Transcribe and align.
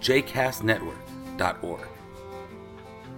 jcastnetwork.org. 0.00 1.80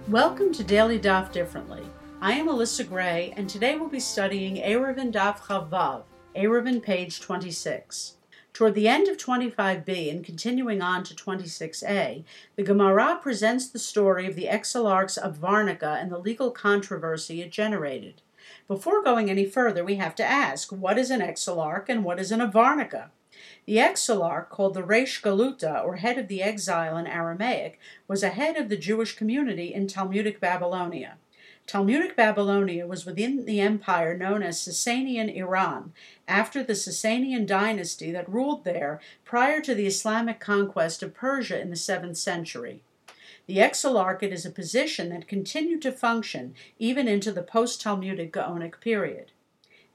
Welcome 0.09 0.53
to 0.53 0.63
Daily 0.63 0.99
Daf 0.99 1.31
Differently. 1.31 1.83
I 2.19 2.33
am 2.33 2.47
Alyssa 2.47 2.87
Gray, 2.87 3.33
and 3.37 3.49
today 3.49 3.77
we'll 3.77 3.87
be 3.87 4.01
studying 4.01 4.57
Eruvin 4.57 5.11
Daf 5.13 5.47
Chaf 5.47 5.69
Vav, 5.69 6.03
Eruvin 6.35 6.83
page 6.83 7.21
26. 7.21 8.15
Toward 8.51 8.75
the 8.75 8.87
end 8.87 9.07
of 9.07 9.17
25b 9.17 10.11
and 10.11 10.25
continuing 10.25 10.81
on 10.81 11.03
to 11.05 11.15
26a, 11.15 12.23
the 12.55 12.63
Gemara 12.63 13.17
presents 13.21 13.69
the 13.69 13.79
story 13.79 14.27
of 14.27 14.35
the 14.35 14.47
exilarchs 14.47 15.17
avarnica 15.17 16.01
and 16.01 16.11
the 16.11 16.19
legal 16.19 16.51
controversy 16.51 17.41
it 17.41 17.51
generated. 17.51 18.21
Before 18.67 19.01
going 19.01 19.29
any 19.29 19.45
further, 19.45 19.83
we 19.83 19.95
have 19.95 20.15
to 20.15 20.23
ask 20.23 20.71
what 20.71 20.99
is 20.99 21.09
an 21.09 21.21
exilarch 21.21 21.87
and 21.87 22.03
what 22.03 22.19
is 22.19 22.31
an 22.31 22.41
avarnica? 22.41 23.09
The 23.65 23.79
exilarch, 23.79 24.49
called 24.49 24.73
the 24.73 24.83
Reish 24.83 25.21
Galuta, 25.21 25.83
or 25.83 25.97
head 25.97 26.17
of 26.17 26.27
the 26.27 26.41
exile 26.41 26.97
in 26.97 27.07
Aramaic, 27.07 27.79
was 28.07 28.23
a 28.23 28.29
head 28.29 28.57
of 28.57 28.69
the 28.69 28.77
Jewish 28.77 29.15
community 29.15 29.73
in 29.73 29.87
Talmudic 29.87 30.39
Babylonia. 30.39 31.17
Talmudic 31.65 32.15
Babylonia 32.15 32.85
was 32.85 33.05
within 33.05 33.45
the 33.45 33.61
empire 33.61 34.17
known 34.17 34.43
as 34.43 34.59
Sasanian 34.59 35.33
Iran, 35.33 35.93
after 36.27 36.61
the 36.61 36.73
Sasanian 36.73 37.45
dynasty 37.47 38.11
that 38.11 38.29
ruled 38.29 38.65
there 38.65 38.99
prior 39.23 39.61
to 39.61 39.73
the 39.73 39.87
Islamic 39.87 40.39
conquest 40.39 41.01
of 41.01 41.13
Persia 41.13 41.59
in 41.61 41.69
the 41.69 41.75
7th 41.75 42.17
century. 42.17 42.81
The 43.45 43.57
exilarchate 43.57 44.31
is 44.31 44.45
a 44.45 44.51
position 44.51 45.09
that 45.09 45.27
continued 45.27 45.81
to 45.83 45.91
function 45.91 46.53
even 46.79 47.07
into 47.07 47.31
the 47.31 47.43
post 47.43 47.81
Talmudic 47.81 48.31
Gaonic 48.31 48.79
period. 48.79 49.31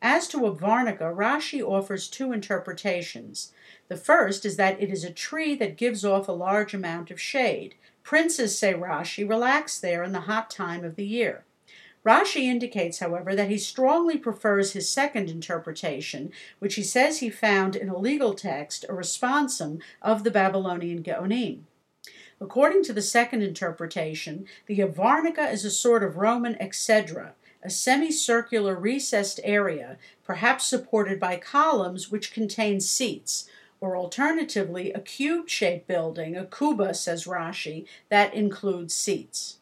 As 0.01 0.29
to 0.29 0.47
a 0.47 0.55
varnica, 0.55 1.13
Rashi 1.15 1.61
offers 1.61 2.09
two 2.09 2.33
interpretations. 2.33 3.53
The 3.89 3.97
first 3.97 4.45
is 4.45 4.57
that 4.57 4.81
it 4.81 4.91
is 4.91 5.03
a 5.03 5.13
tree 5.13 5.57
that 5.57 5.77
gives 5.77 6.05
off 6.05 6.29
a 6.29 6.33
large 6.33 6.73
amount 6.73 7.11
of 7.11 7.21
shade. 7.21 7.75
Princes, 8.05 8.57
say 8.57 8.75
Rashi, 8.75 9.29
relax 9.29 9.79
there 9.79 10.05
in 10.05 10.13
the 10.13 10.21
hot 10.21 10.51
time 10.51 10.85
of 10.85 10.95
the 10.95 11.07
year. 11.07 11.45
Rashi 12.07 12.43
indicates, 12.43 13.01
however, 13.01 13.35
that 13.35 13.51
he 13.51 13.59
strongly 13.59 14.17
prefers 14.17 14.73
his 14.73 14.89
second 14.89 15.29
interpretation, 15.29 16.31
which 16.61 16.77
he 16.77 16.83
says 16.83 17.19
he 17.19 17.29
found 17.29 17.75
in 17.75 17.89
a 17.89 17.99
legal 17.99 18.35
text, 18.35 18.85
a 18.89 18.93
responsum 18.93 19.81
of 20.01 20.23
the 20.23 20.31
Babylonian 20.31 21.03
Geonim. 21.03 21.63
According 22.41 22.85
to 22.85 22.93
the 22.93 23.03
second 23.03 23.43
interpretation, 23.43 24.47
the 24.67 24.79
Avarnica 24.79 25.53
is 25.53 25.65
a 25.65 25.73
sort 25.73 26.05
of 26.05 26.17
Roman 26.17 26.55
exedra, 26.55 27.33
a 27.63 27.71
semicircular 27.71 28.75
recessed 28.75 29.41
area, 29.43 29.99
perhaps 30.25 30.67
supported 30.67 31.19
by 31.19 31.37
columns 31.37 32.11
which 32.11 32.33
contain 32.33 32.81
seats, 32.81 33.49
or 33.81 33.97
alternatively 33.97 34.93
a 34.93 35.01
cube-shaped 35.01 35.87
building, 35.87 36.37
a 36.37 36.45
kuba, 36.45 36.95
says 36.95 37.25
Rashi, 37.25 37.87
that 38.09 38.35
includes 38.35 38.95
seats. 38.95 39.59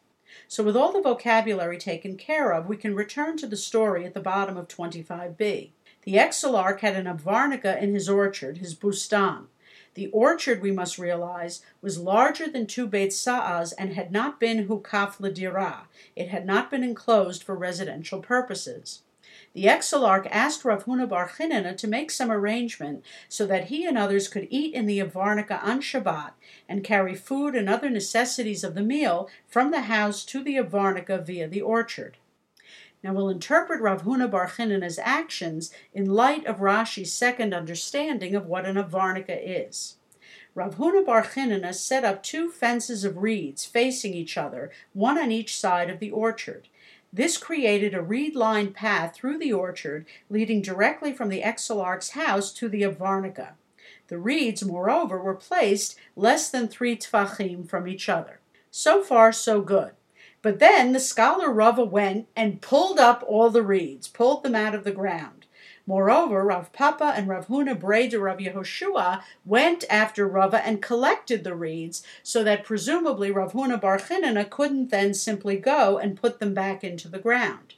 So 0.47 0.63
with 0.63 0.77
all 0.77 0.93
the 0.93 1.01
vocabulary 1.01 1.77
taken 1.77 2.15
care 2.15 2.51
of, 2.51 2.67
we 2.67 2.77
can 2.77 2.95
return 2.95 3.37
to 3.37 3.47
the 3.47 3.57
story 3.57 4.05
at 4.05 4.13
the 4.13 4.19
bottom 4.19 4.57
of 4.57 4.67
25b. 4.67 5.71
The 6.03 6.13
exilarch 6.13 6.79
had 6.79 6.95
an 6.95 7.05
avarnica 7.05 7.81
in 7.81 7.93
his 7.93 8.07
orchard, 8.07 8.59
his 8.59 8.73
bustan. 8.73 9.47
The 9.97 10.11
orchard, 10.11 10.61
we 10.61 10.69
must 10.69 10.99
realize, 10.99 11.63
was 11.81 11.97
larger 11.97 12.47
than 12.47 12.67
two 12.67 12.85
Beit 12.85 13.11
Sa'as 13.11 13.71
and 13.71 13.93
had 13.93 14.11
not 14.11 14.39
been 14.39 14.67
hukaf 14.67 15.19
l'dira. 15.19 15.87
It 16.15 16.27
had 16.27 16.45
not 16.45 16.69
been 16.69 16.83
enclosed 16.83 17.41
for 17.41 17.55
residential 17.55 18.19
purposes. 18.19 19.01
The 19.53 19.63
exilarch 19.63 20.27
asked 20.29 20.63
Rav 20.63 20.85
Huna 20.85 21.09
Bar 21.09 21.29
Chinana 21.29 21.75
to 21.77 21.87
make 21.87 22.11
some 22.11 22.31
arrangement 22.31 23.03
so 23.27 23.47
that 23.47 23.69
he 23.69 23.87
and 23.87 23.97
others 23.97 24.27
could 24.27 24.47
eat 24.51 24.75
in 24.75 24.85
the 24.85 24.99
Avarnica 24.99 25.63
on 25.63 25.81
Shabbat 25.81 26.33
and 26.69 26.83
carry 26.83 27.15
food 27.15 27.55
and 27.55 27.67
other 27.67 27.89
necessities 27.89 28.63
of 28.63 28.75
the 28.75 28.83
meal 28.83 29.27
from 29.47 29.71
the 29.71 29.81
house 29.81 30.23
to 30.25 30.43
the 30.43 30.57
Avarnica 30.57 31.25
via 31.25 31.47
the 31.47 31.61
orchard. 31.61 32.17
Now 33.03 33.13
we'll 33.13 33.29
interpret 33.29 33.81
Rav 33.81 34.03
Huna 34.03 34.29
Bar 34.29 34.49
Chinana's 34.49 34.99
actions 34.99 35.71
in 35.93 36.13
light 36.13 36.45
of 36.45 36.57
Rashi's 36.57 37.13
second 37.13 37.53
understanding 37.53 38.35
of 38.35 38.47
what 38.47 38.65
an 38.65 38.75
Avarnica 38.75 39.39
is. 39.39 39.97
Rav 40.55 40.77
Huna 40.77 41.05
Bar 41.05 41.23
Chinana 41.23 41.73
set 41.73 42.03
up 42.03 42.23
two 42.23 42.49
fences 42.49 43.03
of 43.03 43.17
reeds 43.17 43.65
facing 43.65 44.13
each 44.13 44.37
other, 44.37 44.71
one 44.93 45.17
on 45.17 45.31
each 45.31 45.55
side 45.55 45.89
of 45.89 45.99
the 45.99 46.09
orchard. 46.09 46.67
This 47.13 47.37
created 47.37 47.93
a 47.93 48.01
reed-lined 48.01 48.73
path 48.73 49.15
through 49.15 49.37
the 49.37 49.53
orchard, 49.53 50.05
leading 50.29 50.61
directly 50.61 51.13
from 51.13 51.29
the 51.29 51.43
exilarch's 51.43 52.09
house 52.11 52.51
to 52.53 52.67
the 52.67 52.81
Avarnica. 52.81 53.51
The 54.07 54.17
reeds, 54.17 54.65
moreover, 54.65 55.19
were 55.19 55.35
placed 55.35 55.97
less 56.15 56.49
than 56.49 56.67
three 56.67 56.97
tfachim 56.97 57.69
from 57.69 57.87
each 57.87 58.09
other. 58.09 58.39
So 58.71 59.03
far, 59.03 59.31
so 59.31 59.61
good. 59.61 59.91
But 60.47 60.59
then 60.59 60.93
the 60.93 61.01
scholar 61.01 61.51
Rava 61.51 61.83
went 61.83 62.29
and 62.33 62.61
pulled 62.61 62.99
up 62.99 63.21
all 63.27 63.49
the 63.49 63.61
reeds, 63.61 64.07
pulled 64.07 64.43
them 64.43 64.55
out 64.55 64.73
of 64.73 64.85
the 64.85 64.93
ground. 64.93 65.45
Moreover, 65.85 66.41
Rav 66.45 66.71
Papa 66.71 67.11
and 67.17 67.27
Rav 67.27 67.47
Huna 67.47 67.77
Bray 67.77 68.07
de 68.07 68.17
Rav 68.17 68.37
Yehoshua 68.37 69.23
went 69.43 69.83
after 69.89 70.25
Rava 70.25 70.65
and 70.65 70.81
collected 70.81 71.43
the 71.43 71.53
reeds, 71.53 72.01
so 72.23 72.45
that 72.45 72.63
presumably 72.63 73.29
Rav 73.29 73.51
Huna 73.51 73.81
Bar 73.81 73.97
Chinana 73.97 74.49
couldn't 74.49 74.89
then 74.89 75.13
simply 75.13 75.57
go 75.57 75.97
and 75.97 76.15
put 76.15 76.39
them 76.39 76.53
back 76.53 76.81
into 76.81 77.09
the 77.09 77.19
ground. 77.19 77.73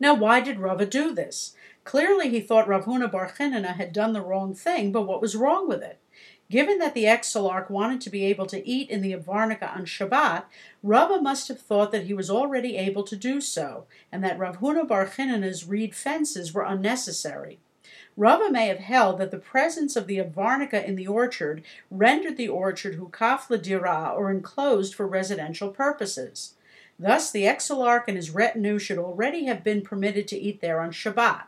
Now, 0.00 0.14
why 0.14 0.40
did 0.40 0.58
Rava 0.58 0.86
do 0.86 1.14
this? 1.14 1.54
Clearly, 1.84 2.30
he 2.30 2.40
thought 2.40 2.66
Rav 2.66 2.86
Huna 2.86 3.12
Bar 3.12 3.30
Chinana 3.30 3.76
had 3.76 3.92
done 3.92 4.14
the 4.14 4.22
wrong 4.22 4.54
thing, 4.54 4.90
but 4.90 5.02
what 5.02 5.20
was 5.20 5.36
wrong 5.36 5.68
with 5.68 5.82
it? 5.82 5.98
Given 6.50 6.78
that 6.80 6.94
the 6.94 7.04
exilarch 7.04 7.70
wanted 7.70 8.00
to 8.00 8.10
be 8.10 8.24
able 8.24 8.46
to 8.46 8.68
eat 8.68 8.90
in 8.90 9.02
the 9.02 9.12
Avarnica 9.12 9.72
on 9.74 9.84
Shabbat, 9.84 10.44
Rava 10.82 11.22
must 11.22 11.46
have 11.46 11.60
thought 11.60 11.92
that 11.92 12.06
he 12.06 12.12
was 12.12 12.28
already 12.28 12.76
able 12.76 13.04
to 13.04 13.14
do 13.14 13.40
so, 13.40 13.86
and 14.10 14.24
that 14.24 14.36
Rav 14.36 14.58
Huna 14.58 14.86
Bar 14.86 15.06
Chinana's 15.06 15.68
reed 15.68 15.94
fences 15.94 16.52
were 16.52 16.64
unnecessary. 16.64 17.60
Rava 18.16 18.50
may 18.50 18.66
have 18.66 18.80
held 18.80 19.18
that 19.18 19.30
the 19.30 19.38
presence 19.38 19.94
of 19.94 20.08
the 20.08 20.18
Avarnica 20.18 20.84
in 20.84 20.96
the 20.96 21.06
orchard 21.06 21.62
rendered 21.88 22.36
the 22.36 22.48
orchard 22.48 22.98
hukaf 22.98 23.62
dira 23.62 24.12
or 24.16 24.28
enclosed 24.32 24.92
for 24.92 25.06
residential 25.06 25.68
purposes. 25.68 26.54
Thus, 26.98 27.30
the 27.30 27.44
exilarch 27.44 28.08
and 28.08 28.16
his 28.16 28.30
retinue 28.30 28.80
should 28.80 28.98
already 28.98 29.44
have 29.44 29.62
been 29.62 29.82
permitted 29.82 30.26
to 30.28 30.38
eat 30.38 30.60
there 30.60 30.80
on 30.80 30.90
Shabbat. 30.90 31.44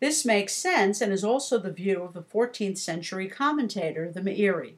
This 0.00 0.24
makes 0.24 0.52
sense 0.52 1.00
and 1.00 1.12
is 1.12 1.24
also 1.24 1.58
the 1.58 1.72
view 1.72 2.02
of 2.02 2.12
the 2.12 2.22
14th 2.22 2.78
century 2.78 3.28
commentator, 3.28 4.10
the 4.10 4.20
Meiri. 4.20 4.74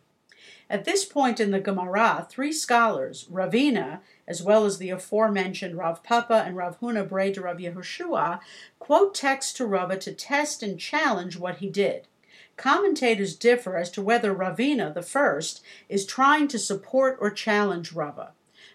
At 0.68 0.84
this 0.84 1.04
point 1.04 1.38
in 1.38 1.52
the 1.52 1.60
Gemara, 1.60 2.26
three 2.28 2.52
scholars, 2.52 3.26
Ravina, 3.30 4.00
as 4.26 4.42
well 4.42 4.64
as 4.64 4.78
the 4.78 4.90
aforementioned 4.90 5.76
Rav 5.76 6.02
Papa 6.02 6.42
and 6.44 6.56
Rav 6.56 6.80
Huna 6.80 7.08
de 7.32 7.40
Rav 7.40 7.58
Yehoshua, 7.58 8.40
quote 8.80 9.14
texts 9.14 9.52
to 9.54 9.66
Rava 9.66 9.96
to 9.98 10.12
test 10.12 10.62
and 10.64 10.78
challenge 10.78 11.36
what 11.36 11.58
he 11.58 11.68
did. 11.68 12.08
Commentators 12.56 13.36
differ 13.36 13.76
as 13.76 13.90
to 13.92 14.02
whether 14.02 14.34
Ravina, 14.34 14.92
the 14.92 15.02
first, 15.02 15.62
is 15.88 16.04
trying 16.04 16.48
to 16.48 16.58
support 16.58 17.16
or 17.20 17.30
challenge 17.30 17.92
Rava. 17.92 18.32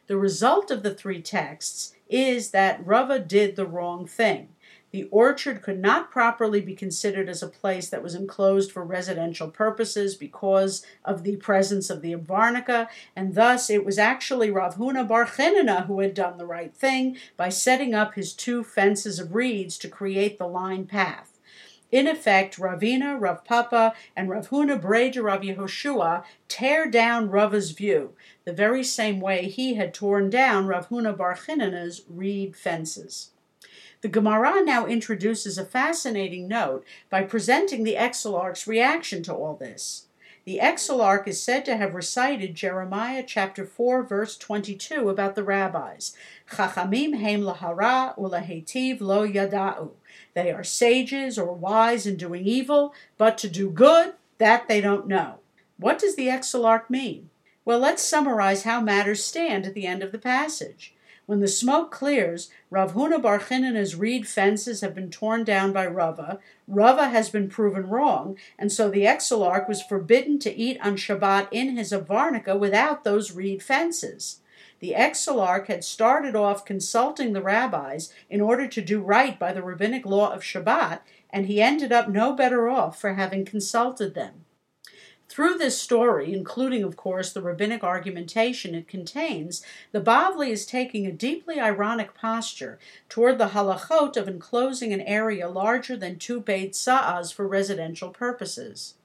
The 0.07 0.17
result 0.17 0.71
of 0.71 0.83
the 0.83 0.93
three 0.93 1.21
texts 1.21 1.93
is 2.09 2.51
that 2.51 2.85
Rava 2.85 3.19
did 3.19 3.55
the 3.55 3.65
wrong 3.65 4.05
thing. 4.05 4.49
The 4.91 5.07
orchard 5.09 5.61
could 5.61 5.79
not 5.79 6.11
properly 6.11 6.59
be 6.59 6.75
considered 6.75 7.29
as 7.29 7.41
a 7.41 7.47
place 7.47 7.89
that 7.89 8.03
was 8.03 8.13
enclosed 8.13 8.73
for 8.73 8.83
residential 8.83 9.49
purposes 9.49 10.15
because 10.15 10.85
of 11.05 11.23
the 11.23 11.37
presence 11.37 11.89
of 11.89 12.01
the 12.01 12.13
Avarnica, 12.13 12.89
and 13.15 13.35
thus 13.35 13.69
it 13.69 13.85
was 13.85 13.97
actually 13.97 14.51
Rav 14.51 14.75
Huna 14.75 15.07
Bar 15.07 15.27
who 15.87 15.99
had 16.01 16.13
done 16.13 16.37
the 16.37 16.45
right 16.45 16.75
thing 16.75 17.15
by 17.37 17.47
setting 17.47 17.95
up 17.95 18.15
his 18.15 18.33
two 18.33 18.65
fences 18.65 19.17
of 19.17 19.33
reeds 19.33 19.77
to 19.77 19.87
create 19.87 20.37
the 20.37 20.47
line 20.47 20.85
path. 20.85 21.39
In 21.89 22.05
effect, 22.05 22.57
Ravina, 22.57 23.19
Rav 23.19 23.45
Papa, 23.45 23.93
and 24.15 24.29
Rav 24.29 24.49
Huna 24.49 24.81
Bray 24.81 25.09
de 25.09 25.21
Rav 25.21 25.41
Yehoshua 25.41 26.23
tear 26.49 26.89
down 26.89 27.29
Rava's 27.29 27.71
view, 27.71 28.13
the 28.43 28.53
very 28.53 28.83
same 28.83 29.21
way 29.21 29.47
he 29.47 29.75
had 29.75 29.93
torn 29.93 30.29
down 30.29 30.67
Rav 30.67 30.89
Huna 30.89 31.15
Bar 31.15 31.37
reed 32.09 32.55
fences. 32.55 33.31
The 34.01 34.07
Gemara 34.07 34.63
now 34.63 34.87
introduces 34.87 35.57
a 35.57 35.65
fascinating 35.65 36.47
note 36.47 36.83
by 37.09 37.23
presenting 37.23 37.83
the 37.83 37.97
exilarch's 37.97 38.65
reaction 38.65 39.21
to 39.23 39.33
all 39.33 39.55
this. 39.55 40.07
The 40.43 40.59
Exilarch 40.59 41.27
is 41.27 41.41
said 41.41 41.65
to 41.65 41.77
have 41.77 41.93
recited 41.93 42.55
Jeremiah 42.55 43.23
chapter 43.25 43.63
4 43.63 44.01
verse 44.01 44.35
22 44.37 45.07
about 45.07 45.35
the 45.35 45.43
rabbis. 45.43 46.15
Chachamim 46.49 47.21
heim 47.21 47.41
lahara 47.41 48.17
ulahetiv 48.17 49.01
lo 49.01 49.27
yada'u. 49.27 49.91
They 50.33 50.51
are 50.51 50.63
sages 50.63 51.37
or 51.37 51.53
wise 51.53 52.07
in 52.07 52.17
doing 52.17 52.47
evil, 52.47 52.95
but 53.19 53.37
to 53.37 53.47
do 53.47 53.69
good, 53.69 54.15
that 54.39 54.67
they 54.67 54.81
don't 54.81 55.07
know. 55.07 55.35
What 55.77 55.99
does 55.99 56.15
the 56.15 56.27
Exilarch 56.27 56.89
mean? 56.89 57.29
Well, 57.63 57.77
let's 57.77 58.01
summarize 58.01 58.63
how 58.63 58.81
matters 58.81 59.23
stand 59.23 59.67
at 59.67 59.75
the 59.75 59.85
end 59.85 60.01
of 60.01 60.11
the 60.11 60.17
passage. 60.17 60.95
When 61.31 61.39
the 61.39 61.47
smoke 61.47 61.91
clears, 61.91 62.49
Rav 62.69 62.93
Huna 62.93 63.21
Bar 63.21 63.39
Chinana's 63.39 63.95
reed 63.95 64.27
fences 64.27 64.81
have 64.81 64.93
been 64.93 65.09
torn 65.09 65.45
down 65.45 65.71
by 65.71 65.87
Rava. 65.87 66.39
Rava 66.67 67.07
has 67.07 67.29
been 67.29 67.47
proven 67.47 67.87
wrong, 67.87 68.37
and 68.59 68.69
so 68.69 68.89
the 68.89 69.07
Exilarch 69.07 69.65
was 69.65 69.81
forbidden 69.81 70.39
to 70.39 70.53
eat 70.53 70.77
on 70.83 70.97
Shabbat 70.97 71.47
in 71.49 71.77
his 71.77 71.93
Avarnica 71.93 72.59
without 72.59 73.05
those 73.05 73.31
reed 73.31 73.63
fences. 73.63 74.41
The 74.81 74.93
Exilarch 74.93 75.67
had 75.67 75.85
started 75.85 76.35
off 76.35 76.65
consulting 76.65 77.31
the 77.31 77.41
rabbis 77.41 78.11
in 78.29 78.41
order 78.41 78.67
to 78.67 78.81
do 78.81 78.99
right 78.99 79.39
by 79.39 79.53
the 79.53 79.63
rabbinic 79.63 80.05
law 80.05 80.33
of 80.33 80.43
Shabbat, 80.43 80.99
and 81.29 81.45
he 81.45 81.61
ended 81.61 81.93
up 81.93 82.09
no 82.09 82.33
better 82.33 82.67
off 82.67 82.99
for 82.99 83.13
having 83.13 83.45
consulted 83.45 84.15
them. 84.15 84.43
Through 85.31 85.59
this 85.59 85.81
story, 85.81 86.33
including, 86.33 86.83
of 86.83 86.97
course, 86.97 87.31
the 87.31 87.41
rabbinic 87.41 87.85
argumentation 87.85 88.75
it 88.75 88.89
contains, 88.89 89.63
the 89.93 90.01
Bavli 90.01 90.49
is 90.49 90.65
taking 90.65 91.07
a 91.07 91.11
deeply 91.13 91.57
ironic 91.57 92.13
posture 92.13 92.77
toward 93.07 93.37
the 93.37 93.51
halachot 93.51 94.17
of 94.17 94.27
enclosing 94.27 94.91
an 94.91 94.99
area 94.99 95.47
larger 95.47 95.95
than 95.95 96.19
two 96.19 96.41
Beit 96.41 96.75
Sa'as 96.75 97.31
for 97.31 97.47
residential 97.47 98.09
purposes. 98.09 98.95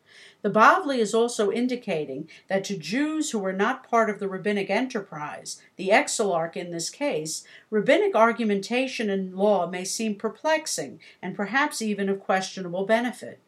The 0.42 0.50
Bavli 0.50 0.98
is 0.98 1.14
also 1.14 1.52
indicating 1.52 2.28
that 2.48 2.64
to 2.64 2.76
Jews 2.76 3.30
who 3.30 3.38
were 3.38 3.52
not 3.52 3.88
part 3.88 4.10
of 4.10 4.18
the 4.18 4.28
rabbinic 4.28 4.68
enterprise, 4.68 5.62
the 5.76 5.90
exilarch 5.90 6.56
in 6.56 6.72
this 6.72 6.90
case, 6.90 7.44
rabbinic 7.70 8.16
argumentation 8.16 9.08
and 9.08 9.36
law 9.36 9.68
may 9.68 9.84
seem 9.84 10.16
perplexing 10.16 10.98
and 11.22 11.36
perhaps 11.36 11.80
even 11.80 12.08
of 12.08 12.18
questionable 12.18 12.84
benefit. 12.84 13.38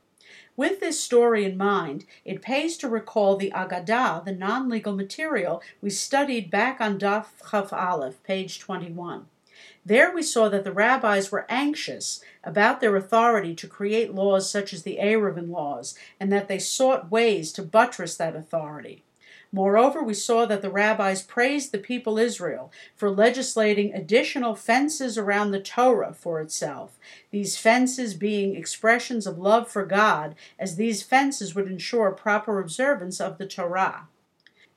With 0.58 0.81
this 0.81 0.99
story 0.99 1.44
in 1.44 1.56
mind, 1.56 2.05
it 2.25 2.43
pays 2.43 2.76
to 2.78 2.88
recall 2.88 3.37
the 3.37 3.52
Agadah, 3.55 4.25
the 4.25 4.32
non 4.32 4.69
legal 4.69 4.93
material 4.93 5.62
we 5.81 5.88
studied 5.88 6.50
back 6.50 6.81
on 6.81 6.99
Daf 6.99 7.26
Chaf 7.49 7.72
Aleph, 7.72 8.20
page 8.25 8.58
21. 8.58 9.26
There 9.87 10.12
we 10.12 10.20
saw 10.20 10.49
that 10.49 10.64
the 10.64 10.72
rabbis 10.72 11.31
were 11.31 11.46
anxious 11.49 12.20
about 12.43 12.81
their 12.81 12.96
authority 12.96 13.55
to 13.55 13.69
create 13.69 14.16
laws 14.16 14.50
such 14.50 14.72
as 14.72 14.82
the 14.82 14.99
Eruvin 15.00 15.49
laws, 15.49 15.96
and 16.19 16.32
that 16.32 16.49
they 16.49 16.58
sought 16.58 17.08
ways 17.08 17.52
to 17.52 17.62
buttress 17.62 18.16
that 18.16 18.34
authority. 18.34 19.05
Moreover, 19.50 20.03
we 20.03 20.12
saw 20.12 20.45
that 20.45 20.61
the 20.61 20.71
rabbis 20.71 21.23
praised 21.23 21.73
the 21.73 21.79
people 21.79 22.19
Israel 22.19 22.71
for 22.95 23.11
legislating 23.11 23.95
additional 23.95 24.55
fences 24.55 25.17
around 25.17 25.50
the 25.50 25.61
Torah 25.61 26.12
for 26.12 26.41
itself, 26.41 26.99
these 27.31 27.56
fences 27.56 28.12
being 28.15 28.55
expressions 28.55 29.27
of 29.27 29.39
love 29.39 29.69
for 29.69 29.87
God, 29.87 30.35
as 30.59 30.77
these 30.77 31.03
fences 31.03 31.55
would 31.55 31.67
ensure 31.67 32.11
proper 32.11 32.61
observance 32.61 33.21
of 33.21 33.39
the 33.39 33.47
Torah. 33.47 34.09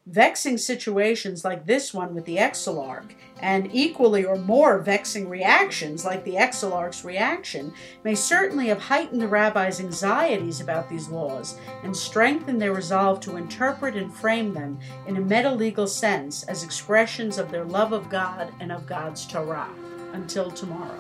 Vexing 0.08 0.58
situations 0.58 1.46
like 1.46 1.68
this 1.68 1.94
one 1.94 2.16
with 2.16 2.26
the 2.26 2.38
Exilarch, 2.38 3.12
and 3.40 3.70
equally 3.72 4.26
or 4.26 4.36
more 4.36 4.80
vexing 4.80 5.30
reactions 5.30 6.04
like 6.04 6.24
the 6.24 6.38
Exilarch's 6.38 7.06
reaction, 7.06 7.72
may 8.04 8.16
certainly 8.16 8.68
have 8.68 8.82
heightened 8.82 9.22
the 9.22 9.28
rabbis' 9.28 9.80
anxieties 9.80 10.60
about 10.60 10.90
these 10.90 11.08
laws 11.08 11.60
and 11.84 11.96
strengthened 11.96 12.60
their 12.60 12.74
resolve 12.74 13.20
to 13.20 13.38
interpret 13.38 13.96
and 13.96 14.12
frame 14.12 14.54
them 14.56 14.80
in 15.06 15.18
a 15.18 15.22
meta-legal 15.22 15.86
sense 15.86 16.44
as 16.44 16.64
expressions 16.64 17.38
of 17.38 17.52
their 17.52 17.66
love 17.66 17.94
of 17.94 18.10
God 18.10 18.52
and 18.60 18.72
of 18.72 18.88
God's 18.88 19.26
Torah. 19.28 19.70
Until 20.14 20.52
tomorrow. 20.52 21.00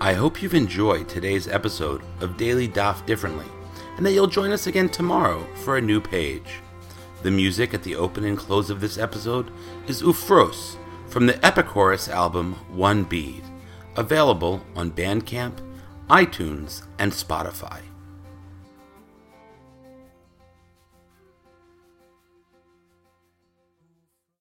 I 0.00 0.12
hope 0.12 0.42
you've 0.42 0.54
enjoyed 0.54 1.08
today's 1.08 1.48
episode 1.48 2.02
of 2.20 2.36
Daily 2.36 2.68
Daf 2.68 3.04
Differently, 3.06 3.46
and 3.96 4.04
that 4.04 4.12
you'll 4.12 4.26
join 4.26 4.52
us 4.52 4.66
again 4.66 4.90
tomorrow 4.90 5.44
for 5.64 5.76
a 5.76 5.80
new 5.80 6.00
page. 6.00 6.60
The 7.24 7.30
music 7.30 7.72
at 7.72 7.84
the 7.84 7.96
open 7.96 8.22
and 8.24 8.36
close 8.36 8.68
of 8.68 8.82
this 8.82 8.98
episode 8.98 9.50
is 9.86 10.02
Ufros 10.02 10.76
from 11.08 11.24
the 11.24 11.32
Epichorus 11.42 12.06
album 12.06 12.52
One 12.68 13.04
Bead, 13.04 13.42
available 13.96 14.62
on 14.76 14.90
Bandcamp, 14.90 15.54
iTunes, 16.10 16.82
and 16.98 17.12
Spotify. 17.12 17.80